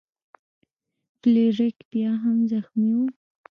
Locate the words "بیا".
1.91-2.11